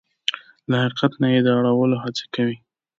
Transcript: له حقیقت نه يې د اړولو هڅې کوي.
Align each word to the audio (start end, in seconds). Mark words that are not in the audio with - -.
له 0.69 0.75
حقیقت 0.83 1.11
نه 1.21 1.27
يې 1.33 1.39
د 1.43 1.47
اړولو 1.57 1.95
هڅې 2.03 2.25
کوي. 2.35 2.57